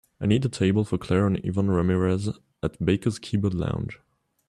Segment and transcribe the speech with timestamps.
[0.19, 2.27] I need a table for clare and yvonne ramirez
[2.63, 3.99] at Baker's Keyboard Lounge